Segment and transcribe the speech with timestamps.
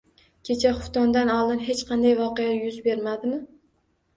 [0.47, 3.39] –Kecha xuftondan oldin hech qanday voqea yuz bermadimi?